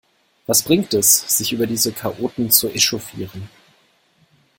[0.47, 3.51] Was bringt es, sich über diese Chaoten zu echauffieren?